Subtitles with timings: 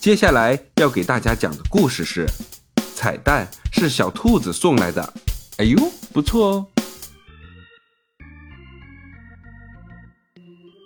[0.00, 2.26] 接下来要给大家讲的故事是：
[2.94, 5.12] 彩蛋是小兔子送来的。
[5.58, 5.76] 哎呦，
[6.10, 6.66] 不错哦！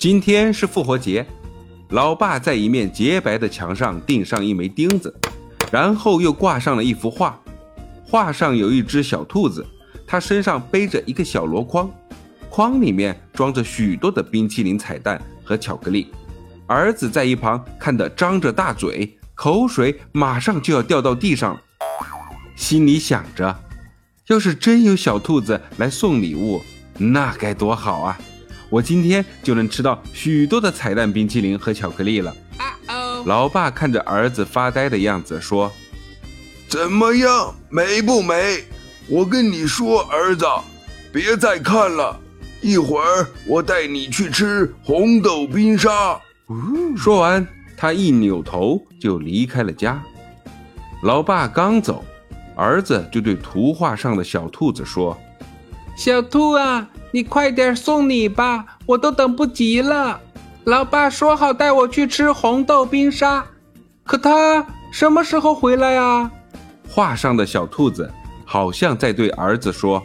[0.00, 1.24] 今天是复活节，
[1.90, 5.14] 老爸在一面洁白的墙上钉上一枚钉子，
[5.70, 7.40] 然后又挂上了一幅画。
[8.04, 9.64] 画上有一只小兔子，
[10.04, 11.88] 它身上背着一个小箩筐，
[12.50, 16.08] 筐里面装着许多的冰淇淋彩蛋和巧克力。
[16.66, 21.60] 儿子在一旁看得张着大嘴，口水马上就要掉到地上了，
[22.56, 23.56] 心里想着：
[24.26, 26.60] 要是真有小兔子来送礼物，
[26.98, 28.18] 那该多好啊！
[28.68, 32.34] 我今天就能吃到许多的彩蛋冰淇淋和巧克力了。
[33.24, 35.72] 老爸看着儿子发呆的样子说。
[36.68, 38.64] 怎么样，美不美？
[39.08, 40.44] 我跟你说，儿子，
[41.12, 42.18] 别再看了，
[42.60, 46.20] 一会儿我带你去吃红豆冰沙。
[46.96, 47.46] 说完，
[47.76, 50.02] 他一扭头就离开了家。
[51.02, 52.04] 老爸刚走，
[52.54, 55.16] 儿子就对图画上的小兔子说
[55.96, 60.20] ：“小兔啊，你快点送礼吧，我都等不及了。
[60.64, 63.44] 老爸说好带我去吃红豆冰沙，
[64.04, 66.30] 可他什么时候回来啊？”
[66.88, 68.10] 画上的小兔子
[68.44, 70.02] 好像在对儿子说：“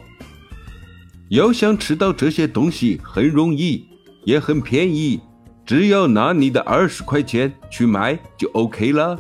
[1.30, 3.86] 要想吃到这些东西很容易，
[4.26, 5.22] 也很便宜，
[5.66, 9.20] 只要拿你的二十块钱去买就 OK 了。”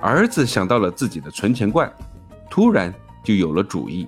[0.00, 1.92] 儿子想到了自己的存钱罐，
[2.48, 2.92] 突然
[3.24, 4.06] 就有了主意。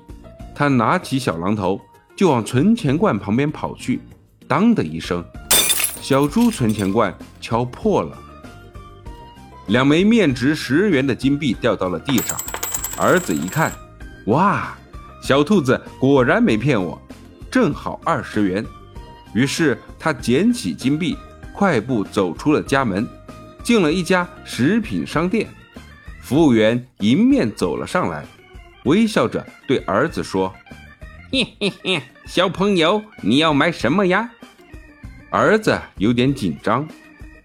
[0.55, 1.81] 他拿起小榔头
[2.17, 4.01] 就往存钱罐旁边跑去，
[4.47, 5.25] 当的一声，
[6.01, 8.17] 小猪存钱罐敲破了，
[9.69, 12.39] 两枚面值十元的金币掉到了地上。
[12.97, 13.73] 儿子一看，
[14.27, 14.77] 哇，
[15.23, 17.01] 小兔子果然没骗我，
[17.51, 18.65] 正好二十元。
[19.33, 21.17] 于是他捡起金币，
[21.59, 23.05] 快步走出了家门，
[23.65, 25.49] 进了一家食品商店。
[26.23, 28.25] 服务员迎面走了上来，
[28.85, 30.55] 微笑着对儿子说
[31.33, 34.31] ：“嘿嘿嘿，小朋友，你要买什么呀？”
[35.31, 36.87] 儿子有点紧张，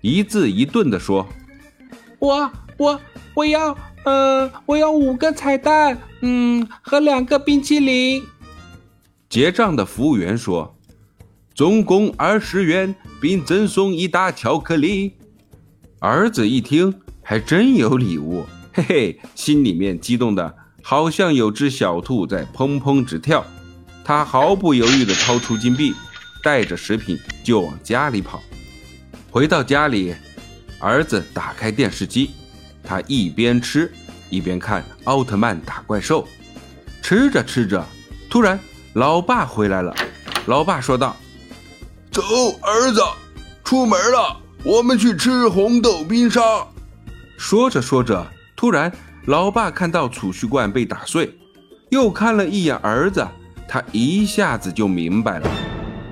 [0.02, 1.28] 一字一顿地说
[2.20, 3.02] ：“我我
[3.34, 8.22] 我要。”呃，我要五个彩蛋，嗯，和两个冰淇淋。
[9.28, 10.76] 结账的服务员说
[11.56, 15.14] ：“总共二十元，并赠送一打巧克力。”
[16.00, 23.46] 儿子一听，还真有礼物，嘿嘿，心里面激动的好像有只小兔在砰砰直跳。
[24.04, 25.94] 他毫不犹豫地掏出金币，
[26.44, 28.44] 带着食品就往家里跑。
[29.32, 30.14] 回到家里，
[30.80, 32.32] 儿子打开电视机。
[32.84, 33.90] 他一边吃
[34.30, 36.28] 一边看奥特曼打怪兽，
[37.02, 37.88] 吃着吃着，
[38.30, 38.60] 突然
[38.92, 39.96] 老爸回来了。
[40.48, 41.16] 老爸说道
[42.14, 42.22] ：“走，
[42.62, 43.02] 儿子，
[43.64, 46.40] 出门了，我们去吃红豆冰沙。”
[47.38, 48.26] 说着说着，
[48.56, 48.92] 突然
[49.26, 51.36] 老爸看到储蓄罐被打碎，
[51.90, 53.28] 又看了一眼儿子，
[53.68, 55.50] 他一下子就明白了，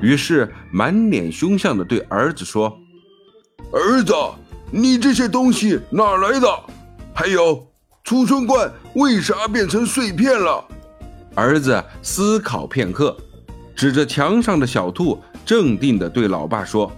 [0.02, 2.76] 于是满脸凶相的对儿子说
[3.72, 4.14] ：“儿子。”
[4.74, 6.48] 你这些东西哪来的？
[7.14, 7.68] 还有
[8.06, 10.64] 储存罐为啥变成碎片了？
[11.36, 13.18] 儿子思考片刻，
[13.76, 16.92] 指着墙上的小兔，镇定地对老爸说：“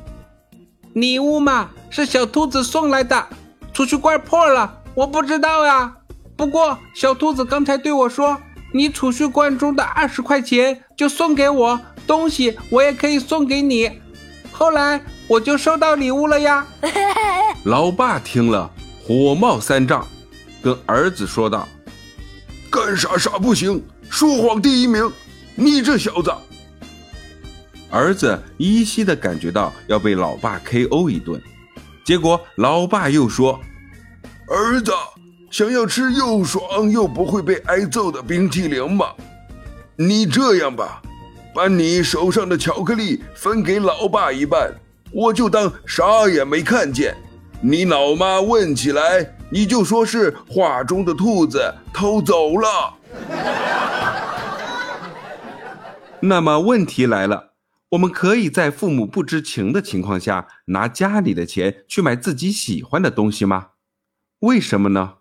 [0.93, 3.27] 礼物嘛，是小兔子送来的。
[3.73, 5.91] 储蓄罐破了，我不知道呀。
[6.35, 8.37] 不过小兔子刚才对我说，
[8.73, 13.89] 你储蓄罐中的二十块钱就送给我，东西我也可以送给你。
[14.51, 16.65] 后来我就收到礼物了呀。
[17.65, 18.69] ”老爸听了，
[19.03, 20.05] 火冒三丈，
[20.61, 21.67] 跟儿子说道
[22.69, 25.11] ：“干啥啥不行，说谎第一名！
[25.55, 26.31] 你这小子！”
[27.93, 31.11] 儿子依稀的感觉到要被老爸 K.O.
[31.11, 31.39] 一顿，
[32.03, 33.59] 结果老爸又说
[34.49, 34.91] ：“儿子，
[35.51, 39.05] 想要吃又爽又不会被挨揍的冰淇淋吗？
[39.95, 41.03] 你这样吧，
[41.53, 44.73] 把你手上的巧克力分给老爸一半，
[45.11, 47.15] 我就当啥也没看见。”
[47.61, 52.93] 你老妈问起来，你就说是画中的兔子偷走了。
[56.19, 57.52] 那么问题来了，
[57.93, 63.67] 我们可以在父母不知情的情况下拿家里的钱去买自己喜欢的东西吗？
[64.39, 65.17] 为什么呢？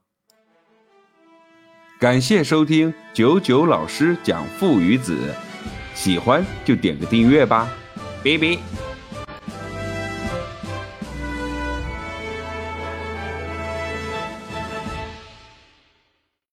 [2.00, 5.34] 感谢收听九九老师讲父与子，
[5.94, 7.68] 喜欢就点个订阅吧，
[8.24, 8.81] 拜拜。